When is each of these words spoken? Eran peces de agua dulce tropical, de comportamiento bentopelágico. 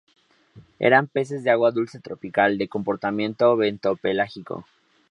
Eran 0.79 1.05
peces 1.05 1.43
de 1.43 1.51
agua 1.51 1.69
dulce 1.69 1.99
tropical, 1.99 2.57
de 2.57 2.67
comportamiento 2.67 3.55
bentopelágico. 3.55 4.65